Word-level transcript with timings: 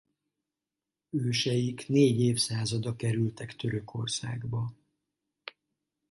Őseik 1.09 1.87
négy 1.87 2.19
évszázada 2.21 2.95
kerültek 2.95 3.55
Törökországba. 3.55 4.73